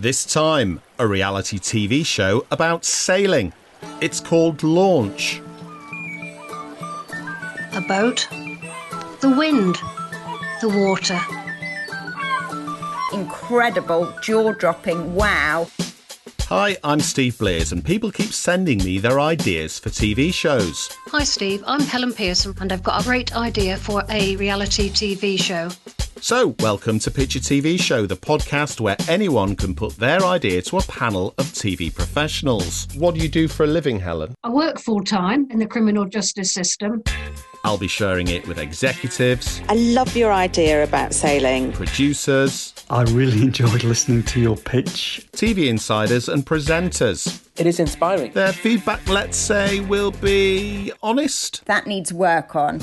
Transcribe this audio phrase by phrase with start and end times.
[0.00, 3.52] This time, a reality TV show about sailing.
[4.00, 5.42] It's called Launch.
[7.72, 8.28] A boat,
[9.20, 9.74] the wind,
[10.60, 11.18] the water.
[13.12, 15.66] Incredible, jaw dropping, wow.
[16.42, 20.88] Hi, I'm Steve Blears, and people keep sending me their ideas for TV shows.
[21.08, 21.64] Hi, Steve.
[21.66, 25.70] I'm Helen Pearson, and I've got a great idea for a reality TV show.
[26.20, 30.78] So, welcome to Picture TV Show, the podcast where anyone can put their idea to
[30.78, 32.88] a panel of TV professionals.
[32.96, 34.34] What do you do for a living, Helen?
[34.42, 37.04] I work full time in the criminal justice system.
[37.64, 41.72] I'll be sharing it with executives, I love your idea about sailing.
[41.72, 45.26] producers, I really enjoyed listening to your pitch.
[45.32, 47.46] TV insiders, and presenters.
[47.56, 48.32] It is inspiring.
[48.32, 51.64] Their feedback, let's say, will be honest.
[51.66, 52.80] That needs work on.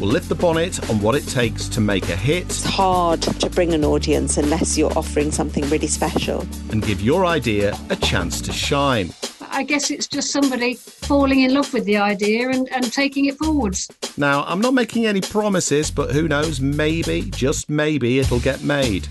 [0.00, 3.50] We'll lift the bonnet on what it takes to make a hit It's hard to
[3.50, 6.40] bring an audience unless you're offering something really special.
[6.72, 9.12] and give your idea a chance to shine.
[9.50, 13.36] I guess it's just somebody falling in love with the idea and, and taking it
[13.36, 13.90] forwards.
[14.16, 19.06] Now, I'm not making any promises, but who knows, maybe, just maybe, it'll get made.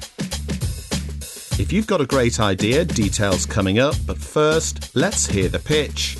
[1.59, 6.17] If you've got a great idea, details coming up, but first, let's hear the pitch.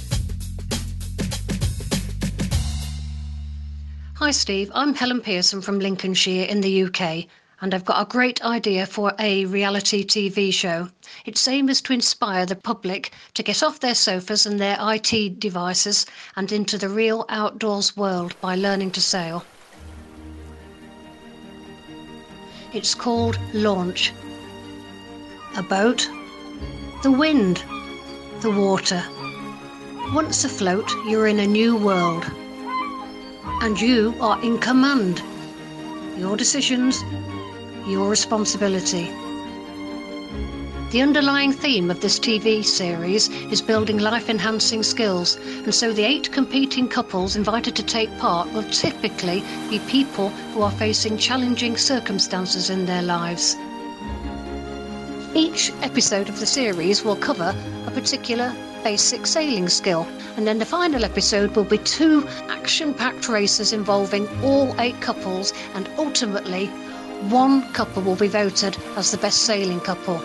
[4.30, 4.72] Hi, Steve.
[4.75, 7.25] I'm Helen Pearson from Lincolnshire in the UK,
[7.61, 10.88] and I've got a great idea for a reality TV show.
[11.25, 15.39] Its aim is to inspire the public to get off their sofas and their IT
[15.39, 19.44] devices and into the real outdoors world by learning to sail.
[22.72, 24.13] It's called Launch.
[25.57, 26.07] A boat,
[27.02, 27.63] the wind,
[28.41, 29.03] the water.
[30.13, 32.30] Once afloat, you're in a new world
[33.61, 35.21] and you are in command.
[36.17, 37.03] Your decisions,
[37.85, 39.11] your responsibility.
[40.91, 46.03] The underlying theme of this TV series is building life enhancing skills, and so the
[46.03, 51.78] eight competing couples invited to take part will typically be people who are facing challenging
[51.78, 53.55] circumstances in their lives.
[55.35, 57.53] Each episode of the series will cover
[57.99, 63.73] particular basic sailing skill, and then the final episode will be two action packed races
[63.73, 66.67] involving all eight couples, and ultimately,
[67.27, 70.17] one couple will be voted as the best sailing couple.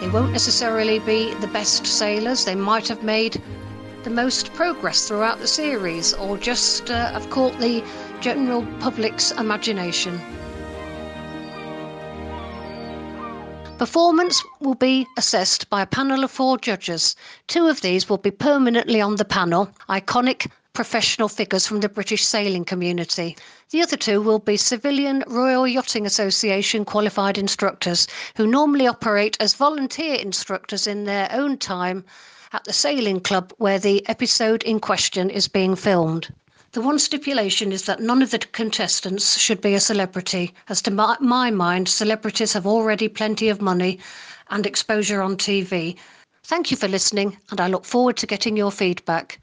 [0.00, 3.40] They won't necessarily be the best sailors, they might have made
[4.02, 7.82] the most progress throughout the series, or just uh, have caught the
[8.20, 10.20] general public's imagination.
[13.84, 17.14] Performance will be assessed by a panel of four judges.
[17.48, 22.24] Two of these will be permanently on the panel, iconic professional figures from the British
[22.24, 23.36] sailing community.
[23.68, 28.06] The other two will be civilian Royal Yachting Association qualified instructors
[28.36, 32.06] who normally operate as volunteer instructors in their own time
[32.54, 36.32] at the sailing club where the episode in question is being filmed.
[36.74, 40.90] The one stipulation is that none of the contestants should be a celebrity, as to
[40.90, 44.00] my, my mind, celebrities have already plenty of money
[44.50, 45.96] and exposure on TV.
[46.42, 49.40] Thank you for listening, and I look forward to getting your feedback.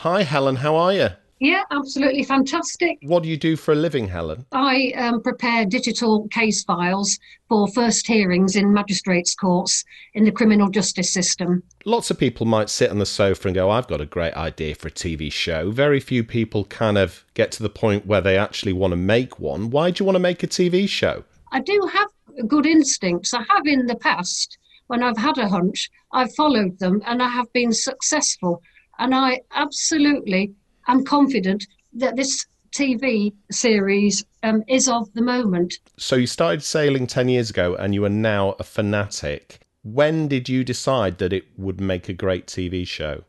[0.00, 1.08] Hi, Helen, how are you?
[1.44, 2.96] Yeah, absolutely fantastic.
[3.02, 4.46] What do you do for a living, Helen?
[4.50, 7.18] I um, prepare digital case files
[7.50, 9.84] for first hearings in magistrates' courts
[10.14, 11.62] in the criminal justice system.
[11.84, 14.74] Lots of people might sit on the sofa and go, I've got a great idea
[14.74, 15.70] for a TV show.
[15.70, 19.38] Very few people kind of get to the point where they actually want to make
[19.38, 19.68] one.
[19.68, 21.24] Why do you want to make a TV show?
[21.52, 23.34] I do have good instincts.
[23.34, 24.56] I have in the past,
[24.86, 28.62] when I've had a hunch, I've followed them and I have been successful.
[28.98, 30.54] And I absolutely
[30.88, 35.74] am confident that this TV series um, is of the moment.
[35.96, 39.60] So you started sailing 10 years ago and you are now a fanatic.
[39.84, 43.22] When did you decide that it would make a great TV show?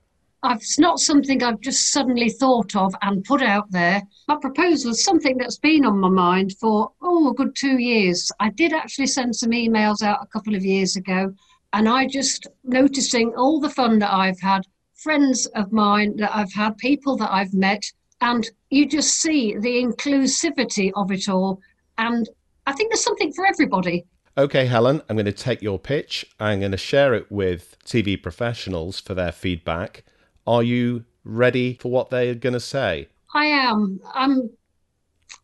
[0.47, 4.01] It's not something I've just suddenly thought of and put out there.
[4.27, 8.31] My proposal is something that's been on my mind for, oh, a good two years.
[8.39, 11.33] I did actually send some emails out a couple of years ago,
[11.74, 14.62] and I just noticing all the fun that I've had,
[15.06, 17.84] friends of mine that I've had, people that I've met,
[18.22, 21.62] and you just see the inclusivity of it all.
[22.00, 22.28] And
[22.66, 24.04] I think there's something for everybody.
[24.36, 26.25] Okay, Helen, I'm going to take your pitch.
[26.40, 30.04] I'm going to share it with TV professionals for their feedback.
[30.48, 33.07] Are you ready for what they're going to say?
[33.34, 34.00] I am.
[34.12, 34.50] I'm.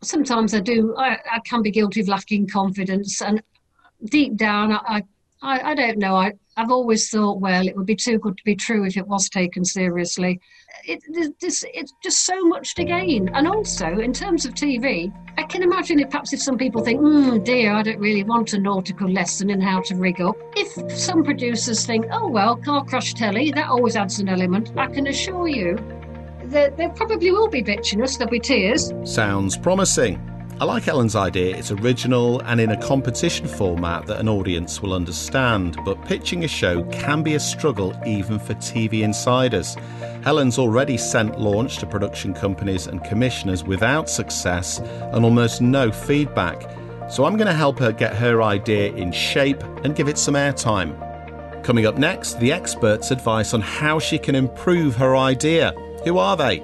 [0.01, 0.95] Sometimes I do.
[0.97, 3.43] I, I can be guilty of lacking confidence, and
[4.05, 5.03] deep down, I, I
[5.41, 6.15] I, I don't know.
[6.15, 9.07] I, I've always thought, well, it would be too good to be true if it
[9.07, 10.39] was taken seriously.
[10.85, 11.01] It,
[11.39, 13.29] this, it's just so much to gain.
[13.29, 16.99] And also, in terms of TV, I can imagine if perhaps if some people think,
[16.99, 20.35] hmm, dear, I don't really want a nautical lesson in how to rig up.
[20.55, 24.87] If some producers think, oh, well, car crash telly, that always adds an element, I
[24.87, 25.77] can assure you
[26.51, 28.91] there probably will be bitchiness, there'll be tears.
[29.03, 30.30] Sounds promising.
[30.61, 31.57] I like Helen's idea.
[31.57, 36.47] It's original and in a competition format that an audience will understand, but pitching a
[36.47, 39.75] show can be a struggle even for TV insiders.
[40.21, 46.69] Helen's already sent launch to production companies and commissioners without success and almost no feedback.
[47.09, 50.35] So I'm going to help her get her idea in shape and give it some
[50.35, 50.93] airtime.
[51.63, 55.71] Coming up next, the experts' advice on how she can improve her idea.
[56.03, 56.59] Who are they?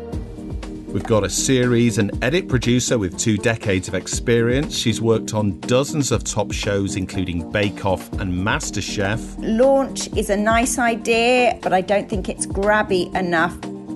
[0.88, 4.74] We've got a series and edit producer with two decades of experience.
[4.74, 9.36] She's worked on dozens of top shows, including Bake Off and MasterChef.
[9.38, 13.54] Launch is a nice idea, but I don't think it's grabby enough.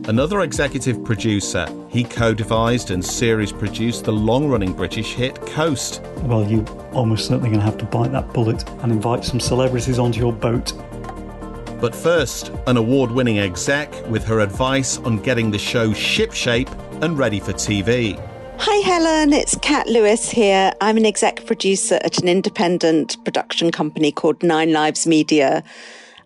[0.09, 6.01] Another executive producer, he co devised and series produced the long running British hit Coast.
[6.23, 9.97] Well, you're almost certainly going to have to bite that bullet and invite some celebrities
[9.97, 10.73] onto your boat
[11.81, 16.69] but first, an award winning exec with her advice on getting the show shipshape
[17.01, 18.19] and ready for TV.
[18.57, 19.33] Hi, Helen.
[19.33, 20.71] It's Kat Lewis here.
[20.81, 25.63] I'm an exec producer at an independent production company called Nine Lives Media.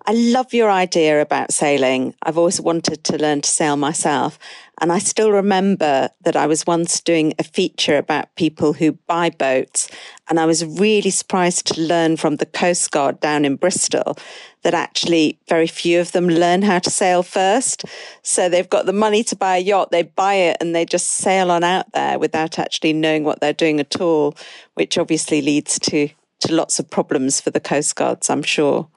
[0.05, 2.13] I love your idea about sailing.
[2.23, 4.37] I've always wanted to learn to sail myself.
[4.81, 9.29] And I still remember that I was once doing a feature about people who buy
[9.29, 9.89] boats.
[10.27, 14.17] And I was really surprised to learn from the Coast Guard down in Bristol
[14.63, 17.85] that actually very few of them learn how to sail first.
[18.23, 21.07] So they've got the money to buy a yacht, they buy it and they just
[21.07, 24.35] sail on out there without actually knowing what they're doing at all,
[24.73, 28.87] which obviously leads to, to lots of problems for the Coast Guards, I'm sure.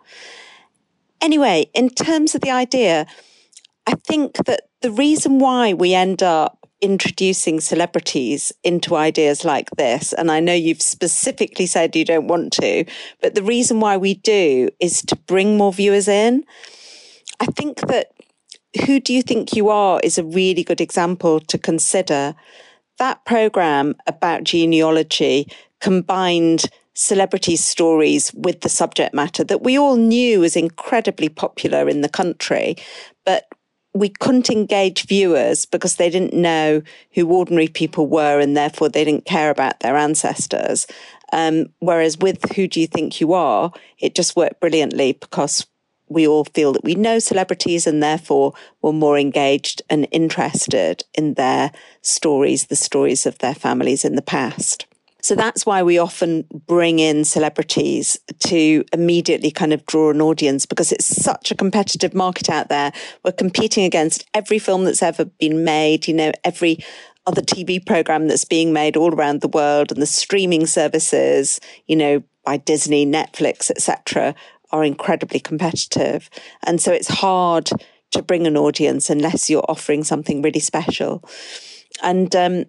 [1.20, 3.06] Anyway, in terms of the idea,
[3.88, 10.12] I think that the reason why we end up introducing celebrities into ideas like this,
[10.12, 12.84] and I know you've specifically said you don't want to,
[13.22, 16.44] but the reason why we do is to bring more viewers in.
[17.40, 18.12] I think that
[18.84, 22.34] Who Do You Think You Are is a really good example to consider.
[22.98, 25.50] That program about genealogy
[25.80, 26.66] combined
[26.98, 32.08] celebrity stories with the subject matter that we all knew was incredibly popular in the
[32.08, 32.76] country,
[33.94, 36.82] we couldn't engage viewers because they didn't know
[37.12, 40.86] who ordinary people were and therefore they didn't care about their ancestors.
[41.32, 45.66] Um, whereas with Who Do You Think You Are, it just worked brilliantly because
[46.08, 51.34] we all feel that we know celebrities and therefore we're more engaged and interested in
[51.34, 51.70] their
[52.02, 54.87] stories, the stories of their families in the past.
[55.28, 60.64] So that's why we often bring in celebrities to immediately kind of draw an audience
[60.64, 62.94] because it's such a competitive market out there.
[63.22, 66.82] We're competing against every film that's ever been made, you know, every
[67.26, 71.96] other TV program that's being made all around the world and the streaming services, you
[71.96, 74.34] know, by Disney, Netflix, etc.,
[74.72, 76.30] are incredibly competitive.
[76.62, 77.68] And so it's hard
[78.12, 81.22] to bring an audience unless you're offering something really special.
[82.02, 82.64] And um,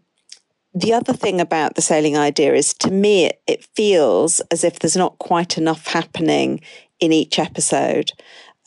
[0.73, 4.79] the other thing about the sailing idea is to me, it, it feels as if
[4.79, 6.61] there's not quite enough happening
[6.99, 8.11] in each episode.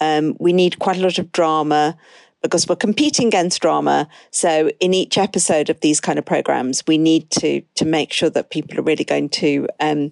[0.00, 1.96] Um, we need quite a lot of drama
[2.42, 4.08] because we're competing against drama.
[4.32, 8.30] So in each episode of these kind of programs, we need to to make sure
[8.30, 10.10] that people are really going to um,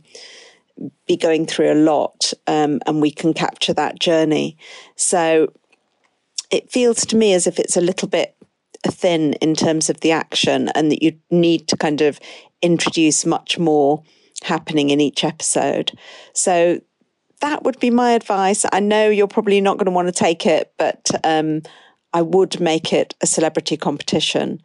[1.06, 4.56] be going through a lot, um, and we can capture that journey.
[4.96, 5.52] So
[6.50, 8.36] it feels to me as if it's a little bit
[8.86, 12.18] thin in terms of the action and that you need to kind of
[12.62, 14.02] introduce much more
[14.42, 15.92] happening in each episode.
[16.32, 16.80] So
[17.40, 18.64] that would be my advice.
[18.72, 21.62] I know you're probably not going to want to take it, but um,
[22.12, 24.62] I would make it a celebrity competition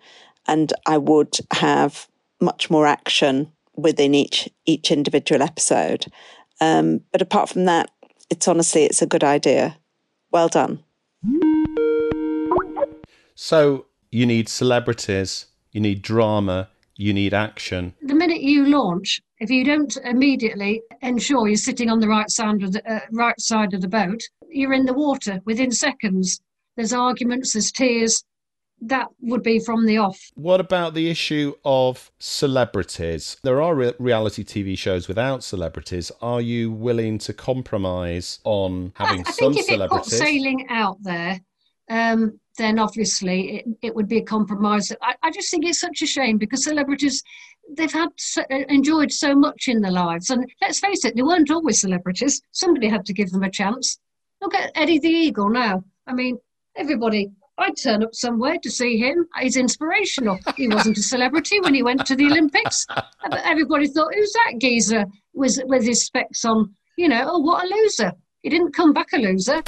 [0.47, 2.07] and I would have
[2.41, 6.05] much more action within each each individual episode.
[6.61, 7.91] Um, but apart from that,
[8.29, 9.77] it's honestly it's a good idea.
[10.31, 10.83] Well done.
[13.35, 17.93] So you need celebrities, you need drama, you need action.
[18.01, 22.63] The minute you launch, if you don't immediately ensure you're sitting on the right side
[22.63, 26.39] of the uh, right side of the boat, you're in the water within seconds.
[26.75, 28.23] There's arguments, there's tears.
[28.81, 30.19] That would be from the off.
[30.35, 33.37] What about the issue of celebrities?
[33.41, 36.11] There are re- reality TV shows without celebrities.
[36.21, 40.13] Are you willing to compromise on having I, I some think if celebrities?
[40.13, 41.39] It put sailing out there
[41.89, 44.91] um, then obviously it, it would be a compromise.
[45.01, 47.23] I, I just think it's such a shame because celebrities
[47.77, 51.23] they've had so, uh, enjoyed so much in their lives, and let's face it, they
[51.23, 52.41] weren't always celebrities.
[52.51, 53.99] Somebody had to give them a chance.
[54.41, 55.83] Look at Eddie the Eagle now.
[56.07, 56.37] I mean,
[56.75, 57.31] everybody.
[57.57, 59.25] I'd turn up somewhere to see him.
[59.39, 60.37] He's inspirational.
[60.57, 62.85] He wasn't a celebrity when he went to the Olympics,
[63.45, 67.67] everybody thought, "Who's that geezer with with his specs on?" You know, oh, what a
[67.67, 68.11] loser!
[68.41, 69.63] He didn't come back a loser.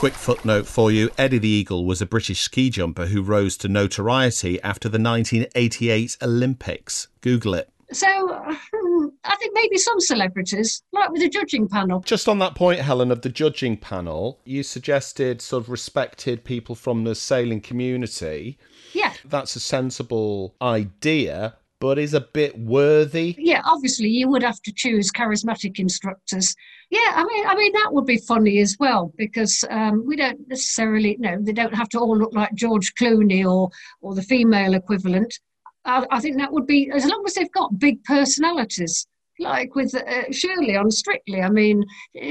[0.00, 3.68] Quick footnote for you Eddie the Eagle was a British ski jumper who rose to
[3.68, 7.08] notoriety after the 1988 Olympics.
[7.20, 7.68] Google it.
[7.92, 12.00] So hmm, I think maybe some celebrities, like with the judging panel.
[12.00, 16.74] Just on that point, Helen, of the judging panel, you suggested sort of respected people
[16.74, 18.56] from the sailing community.
[18.94, 19.12] Yeah.
[19.26, 23.34] That's a sensible idea but is a bit worthy.
[23.38, 26.54] Yeah, obviously you would have to choose charismatic instructors.
[26.90, 30.46] Yeah, I mean, I mean that would be funny as well because um, we don't
[30.48, 33.70] necessarily, no, they don't have to all look like George Clooney or
[34.02, 35.38] or the female equivalent.
[35.86, 39.06] I, I think that would be as long as they've got big personalities.
[39.38, 41.82] Like with uh, Shirley on Strictly, I mean,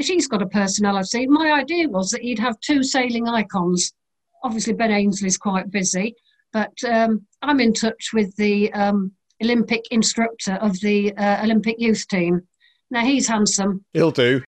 [0.02, 1.26] she's got a personality.
[1.26, 3.94] My idea was that you'd have two sailing icons.
[4.44, 6.16] Obviously, Ben Ainslie's quite busy,
[6.54, 12.08] but um, I'm in touch with the um, Olympic instructor of the uh, Olympic youth
[12.08, 12.42] team.
[12.92, 13.86] Now he's handsome.
[13.94, 14.44] He'll do.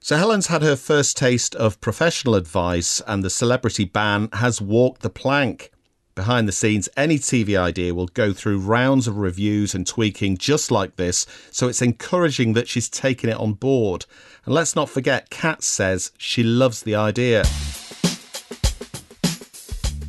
[0.00, 5.02] So Helen's had her first taste of professional advice, and the celebrity ban has walked
[5.02, 5.70] the plank.
[6.14, 10.70] Behind the scenes, any TV idea will go through rounds of reviews and tweaking just
[10.70, 14.04] like this, so it's encouraging that she's taken it on board.
[14.44, 17.44] And let's not forget, Kat says she loves the idea.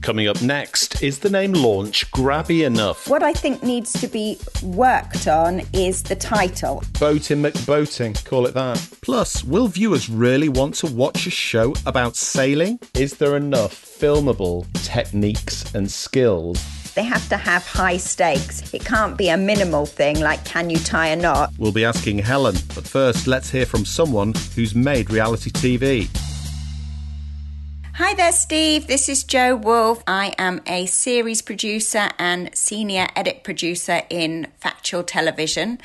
[0.04, 3.08] Coming up next, is the name launch grabby enough?
[3.08, 6.84] What I think needs to be worked on is the title.
[7.00, 8.86] Boating McBoating, call it that.
[9.02, 12.82] Plus, will viewers really want to watch a show about sailing?
[12.96, 16.62] Is there enough filmable techniques and skills
[16.96, 18.72] they have to have high stakes.
[18.72, 21.52] It can't be a minimal thing like can you tie a knot?
[21.58, 26.08] We'll be asking Helen, but first let's hear from someone who's made reality TV.
[27.98, 28.88] Hi there, Steve.
[28.88, 30.02] This is Joe Wolfe.
[30.08, 35.78] I am a series producer and senior edit producer in Factual Television.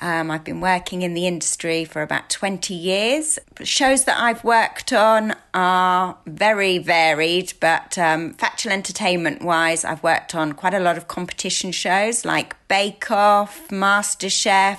[0.00, 3.38] Um, I've been working in the industry for about 20 years.
[3.62, 10.34] Shows that I've worked on are very varied, but um, factual entertainment wise, I've worked
[10.34, 14.78] on quite a lot of competition shows like Bake Off, MasterChef,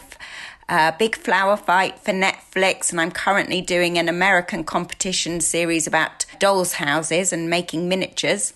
[0.69, 6.25] uh, Big Flower Fight for Netflix, and I'm currently doing an American competition series about
[6.39, 8.53] dolls' houses and making miniatures.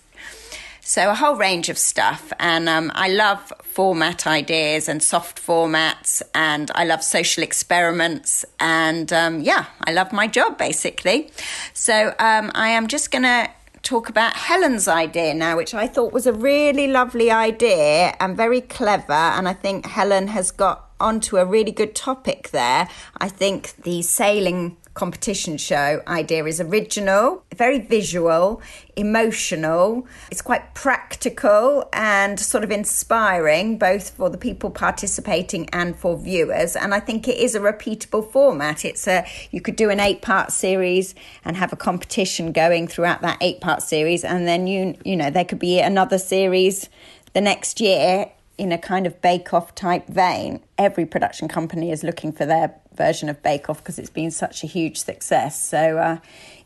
[0.82, 2.32] So, a whole range of stuff.
[2.40, 8.46] And um, I love format ideas and soft formats, and I love social experiments.
[8.58, 11.30] And um, yeah, I love my job basically.
[11.74, 13.50] So, um, I am just going to
[13.84, 18.62] talk about Helen's idea now, which I thought was a really lovely idea and very
[18.62, 19.12] clever.
[19.12, 22.88] And I think Helen has got onto a really good topic there.
[23.18, 28.60] I think the sailing competition show idea is original, very visual,
[28.96, 30.08] emotional.
[30.32, 36.76] It's quite practical and sort of inspiring, both for the people participating and for viewers.
[36.76, 38.84] And I think it is a repeatable format.
[38.84, 41.14] It's a you could do an eight part series
[41.46, 45.30] and have a competition going throughout that eight part series, and then you you know
[45.30, 46.90] there could be another series
[47.34, 50.62] the next year in a kind of Bake Off type vein.
[50.78, 54.64] Every production company is looking for their version of Bake Off because it's been such
[54.64, 55.64] a huge success.
[55.64, 56.18] So, uh,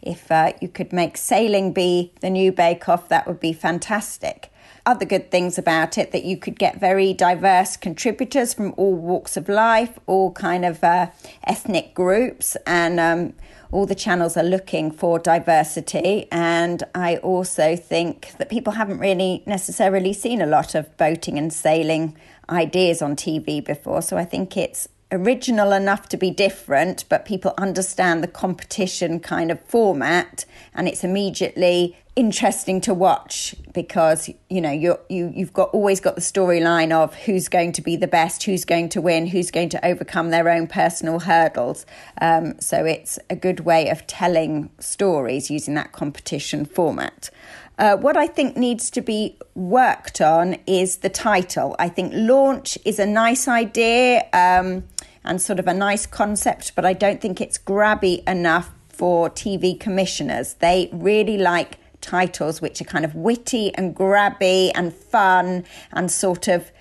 [0.01, 4.51] if uh, you could make sailing be the new Bake Off, that would be fantastic.
[4.85, 9.37] Other good things about it that you could get very diverse contributors from all walks
[9.37, 11.11] of life, all kind of uh,
[11.43, 13.33] ethnic groups, and um,
[13.71, 16.27] all the channels are looking for diversity.
[16.31, 21.51] And I also think that people haven't really necessarily seen a lot of boating and
[21.51, 22.17] sailing
[22.49, 24.01] ideas on TV before.
[24.01, 29.51] So I think it's original enough to be different, but people understand the competition kind
[29.51, 35.69] of format, and it's immediately interesting to watch because you know you you you've got
[35.69, 39.27] always got the storyline of who's going to be the best, who's going to win,
[39.27, 41.85] who's going to overcome their own personal hurdles.
[42.19, 47.29] Um, so it's a good way of telling stories using that competition format.
[47.77, 51.75] Uh, what I think needs to be worked on is the title.
[51.79, 54.25] I think launch is a nice idea.
[54.33, 54.83] Um,
[55.23, 59.79] and sort of a nice concept, but I don't think it's grabby enough for TV
[59.79, 60.55] commissioners.
[60.55, 66.47] They really like titles which are kind of witty and grabby and fun and sort
[66.47, 66.71] of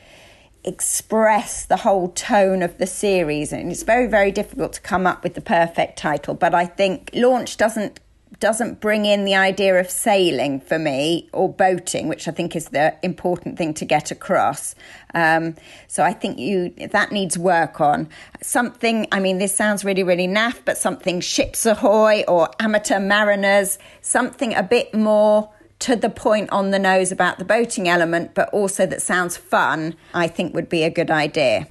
[0.65, 3.53] express the whole tone of the series.
[3.53, 7.11] And it's very, very difficult to come up with the perfect title, but I think
[7.15, 8.00] Launch doesn't
[8.41, 12.71] doesn't bring in the idea of sailing for me or boating, which I think is
[12.71, 14.75] the important thing to get across.
[15.15, 15.55] Um,
[15.87, 18.09] so I think you that needs work on
[18.43, 19.07] something.
[19.13, 24.55] I mean, this sounds really, really naff, but something ships ahoy or amateur mariners, something
[24.55, 28.87] a bit more to the point on the nose about the boating element, but also
[28.87, 31.69] that sounds fun, I think would be a good idea.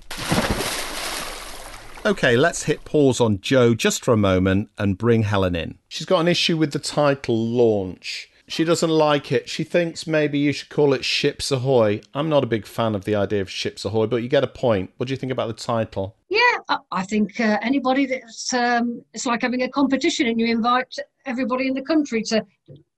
[2.06, 5.78] Okay, let's hit pause on Joe just for a moment and bring Helen in.
[5.90, 8.30] She's got an issue with the title launch.
[8.48, 9.50] She doesn't like it.
[9.50, 12.02] She thinks maybe you should call it Ships Ahoy.
[12.14, 14.48] I'm not a big fan of the idea of Ships Ahoy, but you get a
[14.48, 14.92] point.
[14.98, 16.16] What do you think about the title?
[16.30, 20.96] Yeah, I think uh, anybody that's um, it's like having a competition and you invite
[21.26, 22.46] everybody in the country to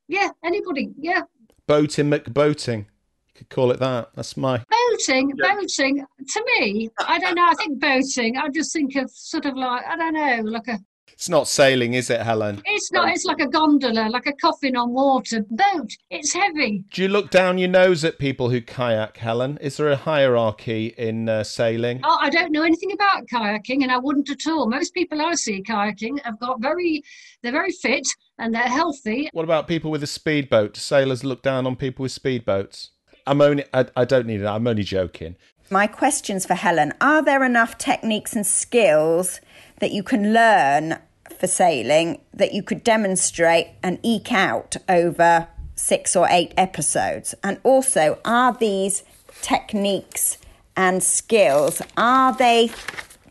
[0.08, 0.91] yeah, anybody.
[0.98, 1.24] Yeah.
[1.67, 2.79] Boating McBoating.
[2.79, 4.12] You could call it that.
[4.15, 4.63] That's my.
[5.08, 5.55] Boating, yeah.
[5.55, 6.05] boating.
[6.27, 7.46] To me, I don't know.
[7.48, 10.79] I think boating, I just think of sort of like, I don't know, like a
[11.22, 12.63] it's not sailing, is it, Helen?
[12.65, 13.10] It's not.
[13.10, 15.46] It's like a gondola, like a coffin on water.
[15.51, 15.91] Boat.
[16.10, 16.84] It's heavy.
[16.89, 19.60] Do you look down your nose at people who kayak, Helen?
[19.62, 22.00] Is there a hierarchy in uh, sailing?
[22.03, 24.67] Oh, I don't know anything about kayaking, and I wouldn't at all.
[24.67, 27.03] Most people I see kayaking have got very,
[27.43, 28.08] they're very fit
[28.39, 29.29] and they're healthy.
[29.31, 30.74] What about people with a speedboat?
[30.74, 32.89] Do sailors look down on people with speedboats?
[33.28, 33.66] I'm only.
[33.74, 34.46] I, I don't need it.
[34.46, 35.36] I'm only joking.
[35.70, 39.42] My questions for Helen: Are there enough techniques and skills
[39.80, 41.00] that you can learn
[41.40, 47.34] for sailing that you could demonstrate and eke out over six or eight episodes?
[47.44, 49.04] And also, are these
[49.42, 50.38] techniques
[50.75, 52.70] and skills are they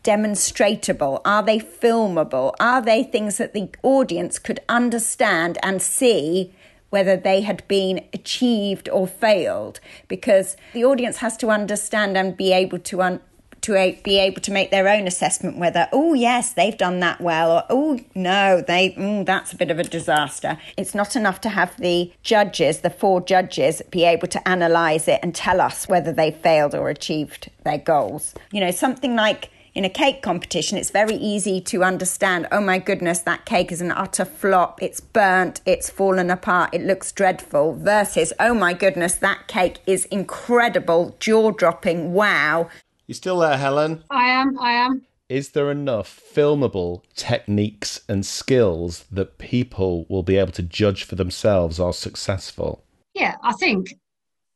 [0.02, 1.20] demonstratable?
[1.24, 2.54] Are they filmable?
[2.60, 6.54] Are they things that the audience could understand and see
[6.90, 9.80] whether they had been achieved or failed?
[10.08, 13.20] Because the audience has to understand and be able to un-
[13.62, 17.20] to a, be able to make their own assessment whether, oh, yes, they've done that
[17.20, 20.58] well, or oh, no, they, mm, that's a bit of a disaster.
[20.76, 25.20] It's not enough to have the judges, the four judges, be able to analyse it
[25.22, 28.34] and tell us whether they failed or achieved their goals.
[28.50, 32.78] You know, something like in a cake competition, it's very easy to understand oh my
[32.78, 37.74] goodness, that cake is an utter flop, it's burnt, it's fallen apart, it looks dreadful,
[37.74, 42.68] versus oh my goodness, that cake is incredible, jaw dropping, wow.
[43.06, 44.04] You still there, Helen?
[44.10, 45.02] I am, I am.
[45.28, 51.14] Is there enough filmable techniques and skills that people will be able to judge for
[51.14, 52.84] themselves are successful?
[53.14, 53.94] Yeah, I think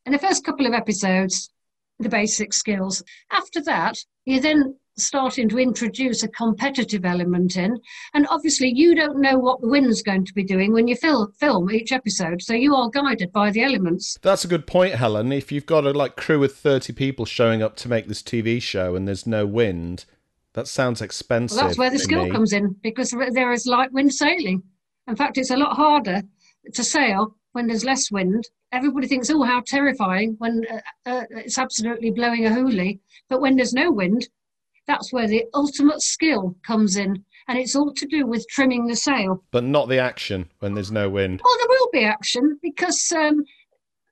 [0.05, 1.50] in the first couple of episodes,
[1.98, 3.03] the basic skills.
[3.31, 7.76] After that, you then starting to introduce a competitive element in.
[8.14, 11.33] And obviously, you don't know what the wind's going to be doing when you fil-
[11.38, 14.16] film each episode, so you are guided by the elements.
[14.22, 15.33] That's a good point, Helen.
[15.33, 18.61] If you've got a like crew of thirty people showing up to make this TV
[18.61, 20.04] show and there's no wind,
[20.54, 21.57] that sounds expensive.
[21.57, 22.30] Well, that's where the skill me.
[22.30, 24.62] comes in because there is light wind sailing.
[25.07, 26.22] In fact, it's a lot harder
[26.72, 28.48] to sail when there's less wind.
[28.72, 33.00] Everybody thinks, oh, how terrifying when uh, uh, it's absolutely blowing a hoolie.
[33.28, 34.28] But when there's no wind,
[34.87, 37.25] that's where the ultimate skill comes in.
[37.47, 39.44] And it's all to do with trimming the sail.
[39.51, 41.42] But not the action when there's no wind.
[41.44, 43.44] Well, there will be action because um,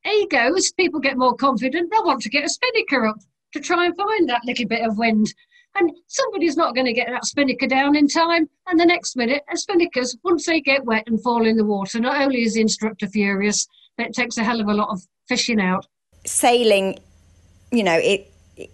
[0.06, 3.16] ego, as people get more confident, they'll want to get a spinnaker up
[3.52, 5.32] to try and find that little bit of wind.
[5.74, 8.48] And somebody's not going to get that spinnaker down in time.
[8.66, 12.00] And the next minute, a spinnaker's, once they get wet and fall in the water,
[12.00, 15.00] not only is the instructor furious, but it takes a hell of a lot of
[15.28, 15.86] fishing out.
[16.26, 16.98] Sailing,
[17.70, 18.31] you know, it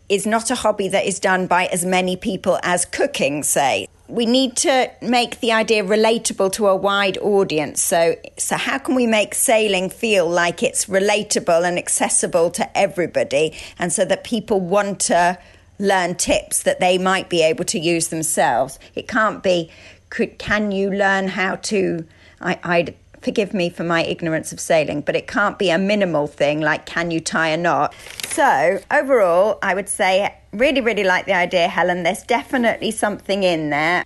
[0.09, 3.89] is not a hobby that is done by as many people as cooking, say.
[4.09, 7.83] We need to make the idea relatable to a wide audience.
[7.83, 13.55] So, so how can we make sailing feel like it's relatable and accessible to everybody,
[13.79, 15.39] and so that people want to
[15.79, 18.79] learn tips that they might be able to use themselves?
[18.95, 19.71] It can't be.
[20.09, 22.07] Could can you learn how to?
[22.41, 26.27] I, I'd forgive me for my ignorance of sailing, but it can't be a minimal
[26.27, 27.95] thing like can you tie a knot.
[28.27, 32.03] So, overall, I would say really, really like the idea, Helen.
[32.03, 34.05] There's definitely something in there.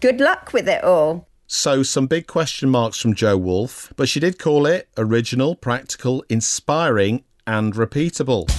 [0.00, 1.26] Good luck with it all.
[1.46, 6.24] So, some big question marks from Joe Wolf, but she did call it original, practical,
[6.28, 8.50] inspiring, and repeatable.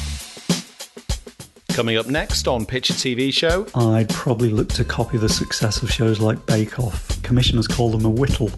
[1.70, 3.68] Coming up next on Picture TV Show.
[3.76, 7.22] I'd probably look to copy the success of shows like Bake Off.
[7.24, 8.50] Commissioners call them a whittle.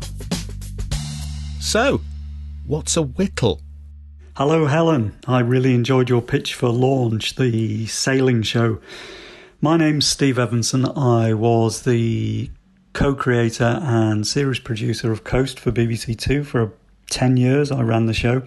[1.70, 2.02] So,
[2.66, 3.62] what's a whittle?
[4.36, 5.16] Hello, Helen.
[5.28, 8.80] I really enjoyed your pitch for Launch, the sailing show.
[9.62, 10.84] My name's Steve Evanson.
[10.98, 12.50] I was the
[12.94, 16.74] co creator and series producer of Coast for BBC Two for
[17.12, 17.72] 10 years.
[17.72, 18.42] I ran the show.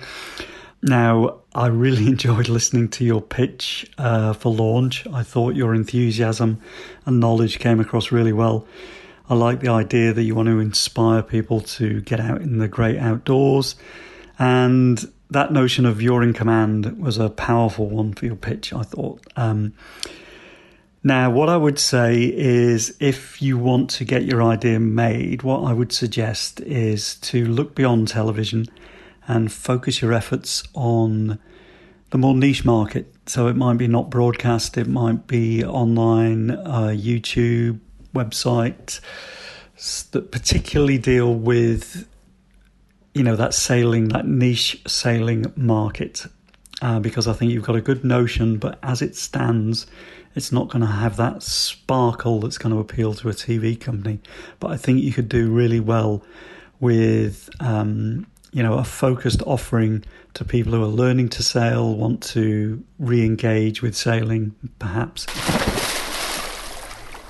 [0.82, 5.06] Now, I really enjoyed listening to your pitch uh, for Launch.
[5.12, 6.60] I thought your enthusiasm
[7.06, 8.66] and knowledge came across really well.
[9.32, 12.68] I like the idea that you want to inspire people to get out in the
[12.68, 13.76] great outdoors.
[14.38, 18.82] And that notion of you're in command was a powerful one for your pitch, I
[18.82, 19.22] thought.
[19.34, 19.72] Um,
[21.02, 25.64] now, what I would say is if you want to get your idea made, what
[25.64, 28.66] I would suggest is to look beyond television
[29.26, 31.38] and focus your efforts on
[32.10, 33.10] the more niche market.
[33.24, 37.80] So it might be not broadcast, it might be online, uh, YouTube,
[38.14, 39.00] website
[40.12, 42.06] that particularly deal with,
[43.14, 46.26] you know, that sailing, that niche sailing market.
[46.80, 49.86] Uh, because I think you've got a good notion, but as it stands,
[50.34, 54.20] it's not going to have that sparkle that's going to appeal to a TV company.
[54.58, 56.24] But I think you could do really well
[56.80, 62.22] with, um, you know, a focused offering to people who are learning to sail, want
[62.22, 65.26] to re-engage with sailing, perhaps.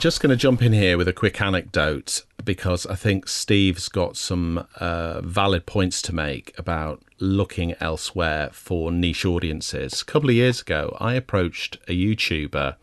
[0.02, 4.16] Just going to jump in here with a quick anecdote because I think Steve's got
[4.16, 10.02] some uh, valid points to make about looking elsewhere for niche audiences.
[10.02, 12.74] A couple of years ago, I approached a YouTuber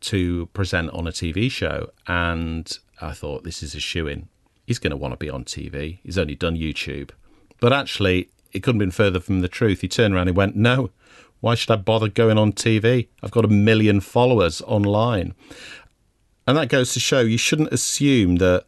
[0.00, 1.88] to present on a TV show.
[2.06, 4.28] And I thought, this is a shoe in.
[4.66, 6.00] He's going to want to be on TV.
[6.02, 7.12] He's only done YouTube.
[7.60, 9.80] But actually, it couldn't have been further from the truth.
[9.80, 10.90] He turned around and went, No,
[11.42, 13.08] why should I bother going on TV?
[13.20, 15.34] I've got a million followers online.
[16.46, 18.64] And that goes to show you shouldn't assume that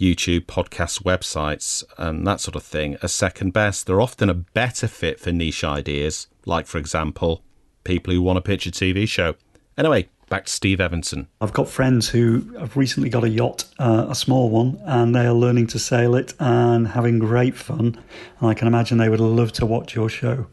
[0.00, 3.86] YouTube, podcasts, websites, and that sort of thing are second best.
[3.86, 7.42] They're often a better fit for niche ideas, like, for example,
[7.84, 9.36] people who want to pitch a TV show.
[9.78, 11.28] Anyway, back to Steve Evanson.
[11.40, 15.24] I've got friends who have recently got a yacht, uh, a small one, and they
[15.26, 17.98] are learning to sail it and having great fun.
[18.40, 20.46] And I can imagine they would love to watch your show.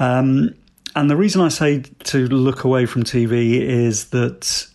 [0.00, 0.56] Um,
[0.96, 4.66] and the reason I say to look away from TV is that,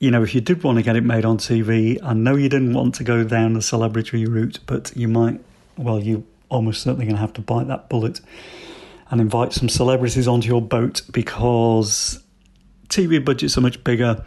[0.00, 2.48] you know, if you did want to get it made on TV, I know you
[2.48, 5.40] didn't want to go down the celebrity route, but you might,
[5.76, 8.20] well, you're almost certainly going to have to bite that bullet
[9.10, 12.24] and invite some celebrities onto your boat because
[12.88, 14.24] TV budgets are much bigger.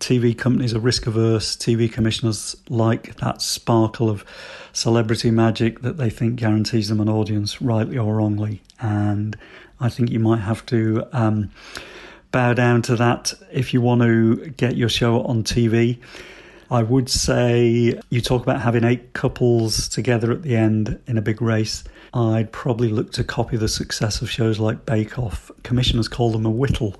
[0.00, 1.56] TV companies are risk averse.
[1.56, 4.24] TV commissioners like that sparkle of
[4.72, 8.62] celebrity magic that they think guarantees them an audience, rightly or wrongly.
[8.80, 9.36] And
[9.78, 11.50] I think you might have to um,
[12.30, 15.98] bow down to that if you want to get your show on TV.
[16.70, 21.22] I would say you talk about having eight couples together at the end in a
[21.22, 21.84] big race.
[22.12, 25.50] I'd probably look to copy the success of shows like Bake Off.
[25.62, 26.96] Commissioners call them a whittle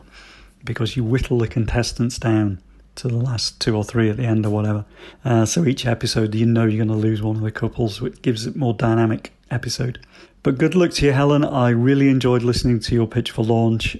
[0.64, 2.60] because you whittle the contestants down
[2.96, 4.84] to the last two or three at the end or whatever.
[5.24, 8.22] Uh, so each episode, you know you're going to lose one of the couples, which
[8.22, 10.04] gives it more dynamic episode.
[10.42, 11.44] But good luck to you, Helen.
[11.44, 13.96] I really enjoyed listening to your pitch for launch.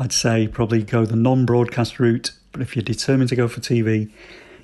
[0.00, 4.10] I'd say probably go the non-broadcast route, but if you're determined to go for TV,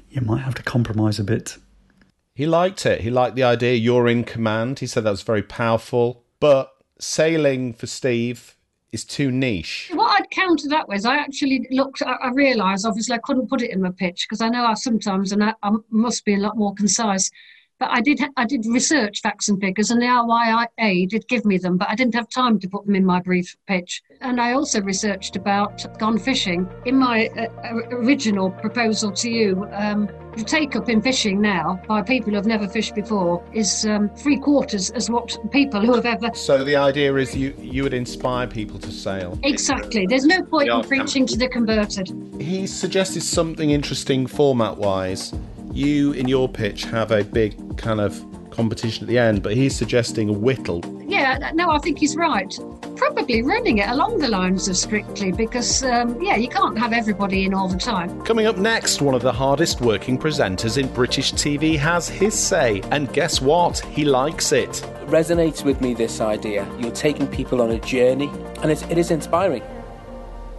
[0.09, 1.59] you might have to compromise a bit.
[2.35, 3.03] He liked it.
[3.03, 3.75] He liked the idea.
[3.75, 4.79] You're in command.
[4.79, 6.25] He said that was very powerful.
[6.41, 8.57] But sailing for Steve
[8.93, 9.91] is too niche.
[9.93, 13.61] What I'd counter that with, I actually looked, I, I realised obviously I couldn't put
[13.61, 16.39] it in my pitch because I know I sometimes, and I, I must be a
[16.39, 17.31] lot more concise,
[17.79, 21.59] but I did I did research facts and figures, and the RYA did give me
[21.59, 24.03] them, but I didn't have time to put them in my brief pitch.
[24.21, 26.69] And I also researched about gone fishing.
[26.87, 32.03] In my uh, original proposal to you, um, the take up in fishing now by
[32.03, 36.07] people who have never fished before is um, three quarters as what people who have
[36.07, 36.31] ever.
[36.35, 39.39] So the idea is you you would inspire people to sail.
[39.43, 40.07] Exactly.
[40.07, 42.11] There's no point in preaching to the converted.
[42.41, 45.33] He suggested something interesting format wise
[45.77, 49.77] you in your pitch have a big kind of competition at the end, but he's
[49.77, 50.81] suggesting a whittle.
[51.07, 52.53] Yeah, no, I think he's right.
[52.97, 57.45] Probably running it along the lines of Strictly because, um, yeah, you can't have everybody
[57.45, 58.23] in all the time.
[58.23, 62.81] Coming up next, one of the hardest working presenters in British TV has his say,
[62.91, 63.79] and guess what?
[63.79, 64.71] He likes it.
[65.07, 66.67] Resonates with me this idea.
[66.79, 68.31] You're taking people on a journey,
[68.63, 69.63] and it is inspiring.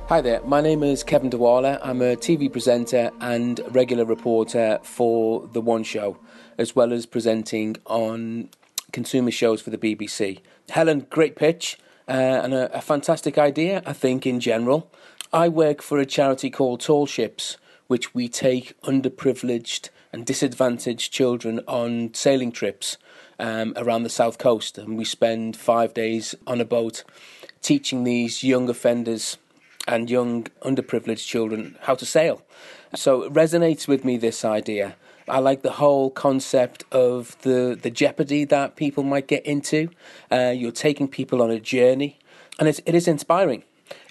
[0.10, 1.82] Hi there, my name is Kevin Duala.
[1.84, 6.18] I'm a TV presenter and regular reporter for The One Show,
[6.58, 8.48] as well as presenting on
[8.94, 10.40] consumer shows for the BBC.
[10.70, 14.90] Helen, great pitch uh, and a, a fantastic idea, I think, in general.
[15.34, 21.60] I work for a charity called Tall Ships, which we take underprivileged and disadvantaged children
[21.68, 22.98] on sailing trips
[23.40, 27.04] um, around the south coast, and we spend five days on a boat
[27.62, 29.38] teaching these young offenders
[29.88, 32.42] and young underprivileged children how to sail.
[32.96, 34.96] So it resonates with me this idea.
[35.28, 39.90] I like the whole concept of the, the jeopardy that people might get into.
[40.32, 42.18] Uh, you're taking people on a journey,
[42.60, 43.64] and it's, it is inspiring.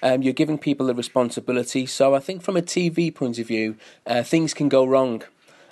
[0.02, 1.86] Um, you're giving people a responsibility.
[1.86, 5.22] So I think from a TV point of view, uh, things can go wrong.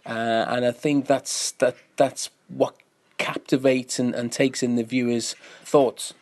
[0.07, 2.75] uh, and I think that's that that's what
[3.19, 6.15] captivates and, and takes in the viewer's thoughts.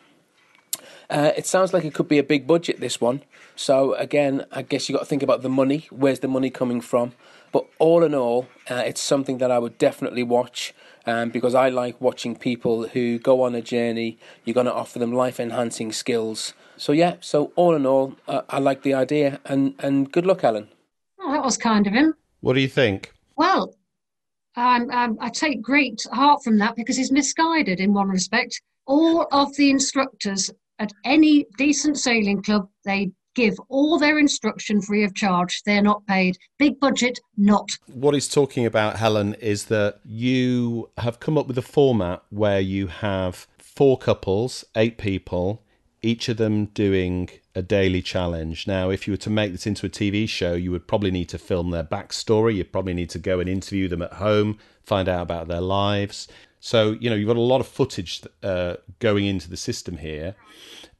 [1.09, 3.23] Uh, it sounds like it could be a big budget, this one.
[3.55, 5.87] So, again, I guess you've got to think about the money.
[5.89, 7.13] Where's the money coming from?
[7.51, 10.73] But all in all, uh, it's something that I would definitely watch
[11.05, 14.17] um, because I like watching people who go on a journey.
[14.43, 16.53] You're going to offer them life enhancing skills.
[16.77, 20.41] So, yeah, so all in all, uh, I like the idea and, and good luck,
[20.41, 20.67] Helen.
[21.19, 22.15] Oh, that was kind of him.
[22.41, 23.13] What do you think?
[23.37, 23.75] Well,
[24.55, 28.61] um, um, I take great heart from that because he's misguided in one respect.
[28.85, 35.03] All of the instructors at any decent sailing club, they give all their instruction free
[35.03, 35.61] of charge.
[35.65, 36.37] They're not paid.
[36.59, 37.69] Big budget, not.
[37.87, 42.59] What he's talking about, Helen, is that you have come up with a format where
[42.59, 45.63] you have four couples, eight people,
[46.01, 48.67] each of them doing a daily challenge.
[48.67, 51.29] Now, if you were to make this into a TV show, you would probably need
[51.29, 52.55] to film their backstory.
[52.55, 56.27] You'd probably need to go and interview them at home, find out about their lives.
[56.59, 60.35] So, you know, you've got a lot of footage uh, going into the system here.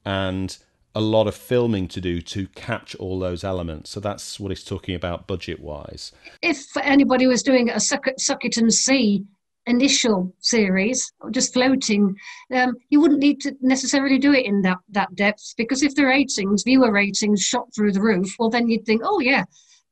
[0.06, 0.56] And
[0.96, 3.90] a lot of filming to do to catch all those elements.
[3.90, 6.12] So that's what he's talking about budget wise.
[6.42, 9.26] If anybody was doing a Suck it, Suck it and See
[9.66, 12.16] initial series, just floating,
[12.54, 16.06] um, you wouldn't need to necessarily do it in that, that depth because if the
[16.06, 19.44] ratings, viewer ratings, shot through the roof, well, then you'd think, oh, yeah.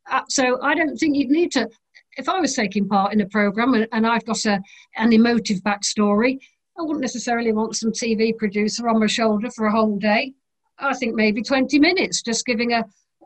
[0.10, 1.70] Uh, so I don't think you'd need to.
[2.18, 4.60] If I was taking part in a program and, and I've got a,
[4.98, 6.40] an emotive backstory,
[6.78, 10.34] I wouldn't necessarily want some TV producer on my shoulder for a whole day.
[10.80, 12.84] I think maybe 20 minutes, just giving a,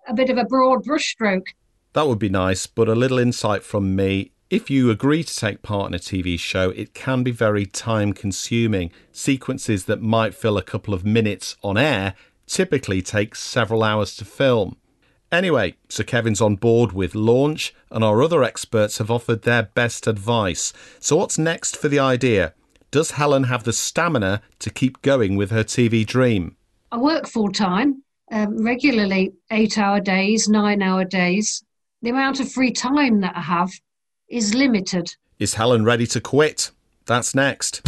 [0.07, 1.47] a bit of a broad brushstroke.
[1.93, 4.31] That would be nice, but a little insight from me.
[4.51, 8.13] If you agree to take part in a TV show, it can be very time
[8.13, 8.91] consuming.
[9.11, 12.13] Sequences that might fill a couple of minutes on air
[12.45, 14.77] typically take several hours to film.
[15.31, 20.05] Anyway, so Kevin's on board with launch, and our other experts have offered their best
[20.05, 20.71] advice.
[20.99, 22.53] So, what's next for the idea?
[22.91, 26.55] Does Helen have the stamina to keep going with her TV dream?
[26.91, 31.63] I work full time, um, regularly eight hour days, nine hour days.
[32.03, 33.71] The amount of free time that I have
[34.29, 35.15] is limited.
[35.39, 36.71] Is Helen ready to quit?
[37.05, 37.81] That's next.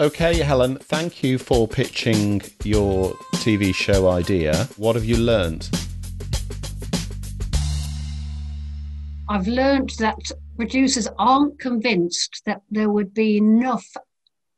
[0.00, 4.68] Okay, Helen, thank you for pitching your TV show idea.
[4.76, 5.68] What have you learned?
[9.28, 10.18] I've learned that
[10.56, 13.86] producers aren't convinced that there would be enough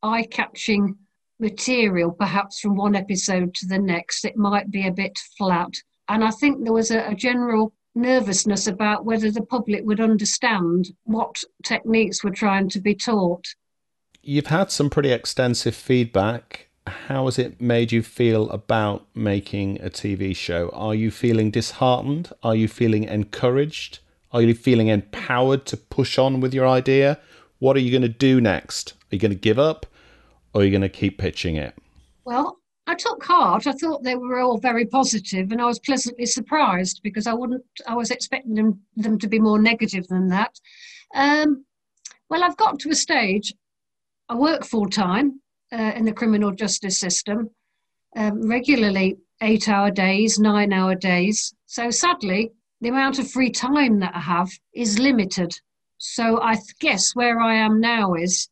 [0.02, 0.96] eye catching
[1.40, 4.24] material, perhaps from one episode to the next.
[4.24, 5.72] It might be a bit flat.
[6.08, 10.92] And I think there was a, a general nervousness about whether the public would understand
[11.04, 13.46] what techniques were trying to be taught.
[14.22, 16.68] You've had some pretty extensive feedback.
[16.86, 20.70] How has it made you feel about making a TV show?
[20.70, 22.32] Are you feeling disheartened?
[22.42, 24.00] Are you feeling encouraged?
[24.32, 27.18] Are you feeling empowered to push on with your idea?
[27.58, 28.92] What are you going to do next?
[28.92, 29.86] Are you going to give up?
[30.54, 31.74] or are you going to keep pitching it?
[32.24, 33.66] Well, I took heart.
[33.66, 37.64] I thought they were all very positive, and I was pleasantly surprised because I wouldn't.
[37.86, 40.58] I was expecting them them to be more negative than that.
[41.14, 41.64] Um,
[42.28, 43.54] well, I've got to a stage.
[44.28, 45.40] I work full time
[45.72, 47.50] uh, in the criminal justice system,
[48.16, 51.54] um, regularly eight hour days, nine hour days.
[51.66, 55.54] So sadly, the amount of free time that I have is limited.
[55.98, 58.48] So I guess where I am now is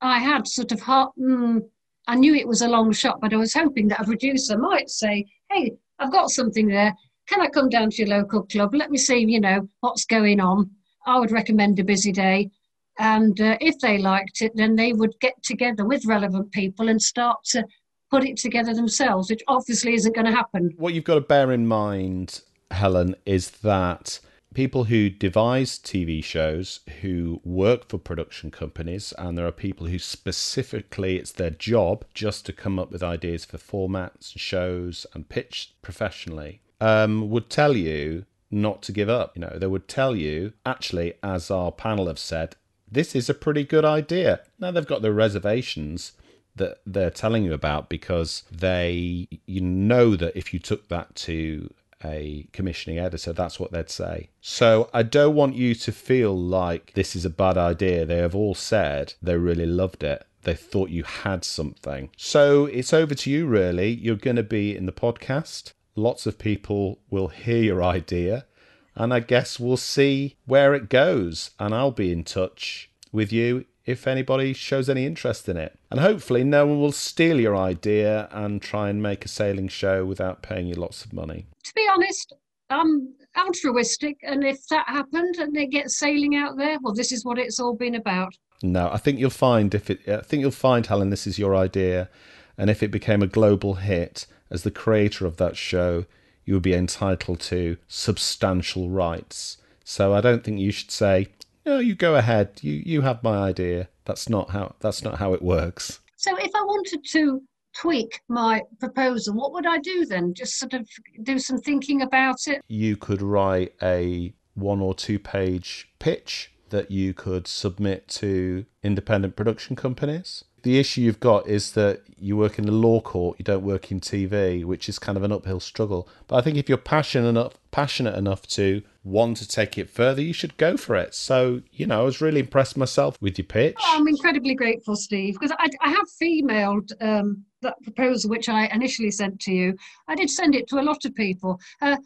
[0.00, 1.12] I had sort of heart.
[1.18, 1.62] Mm,
[2.06, 4.90] I knew it was a long shot, but I was hoping that a producer might
[4.90, 6.94] say, "Hey, I've got something there.
[7.28, 8.74] Can I come down to your local club?
[8.74, 10.70] Let me see, you know, what's going on."
[11.06, 12.50] I would recommend a busy day,
[12.98, 17.00] and uh, if they liked it, then they would get together with relevant people and
[17.00, 17.64] start to
[18.10, 20.70] put it together themselves, which obviously isn't going to happen.
[20.76, 24.20] What you've got to bear in mind, Helen, is that
[24.54, 29.98] people who devise TV shows, who work for production companies, and there are people who
[29.98, 35.28] specifically it's their job just to come up with ideas for formats, and shows, and
[35.28, 39.36] pitch professionally, um, would tell you not to give up.
[39.36, 42.56] You know, they would tell you, actually, as our panel have said,
[42.90, 44.40] this is a pretty good idea.
[44.58, 46.12] Now they've got their reservations
[46.54, 51.72] that they're telling you about because they you know that if you took that to
[52.04, 54.30] a commissioning editor, that's what they'd say.
[54.40, 58.04] So I don't want you to feel like this is a bad idea.
[58.04, 60.26] They have all said they really loved it.
[60.42, 62.10] They thought you had something.
[62.16, 63.90] So it's over to you, really.
[63.90, 65.72] You're going to be in the podcast.
[65.94, 68.46] Lots of people will hear your idea.
[68.94, 71.52] And I guess we'll see where it goes.
[71.58, 75.78] And I'll be in touch with you if anybody shows any interest in it.
[75.90, 80.04] And hopefully, no one will steal your idea and try and make a sailing show
[80.04, 81.46] without paying you lots of money.
[81.64, 82.32] To be honest,
[82.70, 87.24] I'm altruistic, and if that happened and they get sailing out there, well, this is
[87.24, 88.34] what it's all been about.
[88.62, 90.08] No, I think you'll find if it.
[90.08, 92.08] I think you'll find, Helen, this is your idea,
[92.56, 96.04] and if it became a global hit, as the creator of that show,
[96.44, 99.58] you would be entitled to substantial rights.
[99.84, 101.28] So I don't think you should say,
[101.64, 102.60] "No, you go ahead.
[102.62, 104.74] You you have my idea." That's not how.
[104.80, 106.00] That's not how it works.
[106.16, 107.42] So if I wanted to
[107.74, 110.34] tweak my proposal, what would I do then?
[110.34, 110.88] Just sort of
[111.22, 112.62] do some thinking about it?
[112.68, 119.36] You could write a one or two page pitch that you could submit to independent
[119.36, 120.44] production companies.
[120.62, 123.90] The issue you've got is that you work in the law court, you don't work
[123.90, 126.08] in TV, which is kind of an uphill struggle.
[126.28, 130.22] But I think if you're passionate enough, passionate enough to want to take it further,
[130.22, 131.14] you should go for it.
[131.14, 133.76] So, you know, I was really impressed myself with your pitch.
[133.80, 138.66] Oh, I'm incredibly grateful, Steve, because I, I have emailed um, that proposal which I
[138.66, 139.76] initially sent to you.
[140.08, 141.58] I did send it to a lot of people.
[141.80, 141.96] Uh,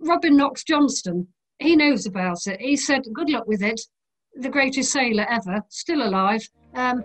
[0.00, 2.60] Robin Knox Johnston, he knows about it.
[2.60, 3.80] He said, Good luck with it.
[4.34, 6.46] The greatest sailor ever, still alive.
[6.74, 7.02] Um,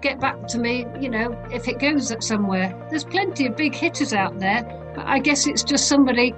[0.00, 2.74] get back to me, you know, if it goes somewhere.
[2.88, 4.62] There's plenty of big hitters out there,
[4.94, 6.34] but I guess it's just somebody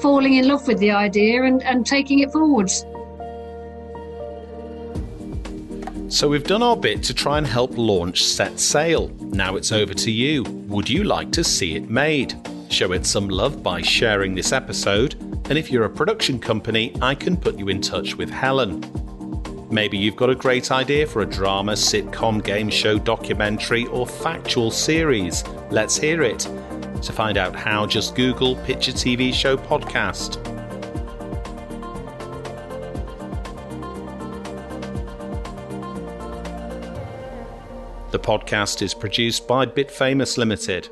[0.00, 2.84] falling in love with the idea and, and taking it forwards.
[6.08, 9.08] So we've done our bit to try and help launch Set Sail.
[9.20, 10.44] Now it's over to you.
[10.68, 12.34] Would you like to see it made?
[12.70, 15.14] Show it some love by sharing this episode,
[15.48, 18.84] and if you're a production company, I can put you in touch with Helen.
[19.70, 24.70] Maybe you've got a great idea for a drama, sitcom, game show, documentary, or factual
[24.70, 25.44] series.
[25.70, 26.48] Let's hear it.
[27.06, 30.42] To find out how, just Google Pitch Your TV Show Podcast.
[38.10, 40.88] The podcast is produced by Bit Famous Limited.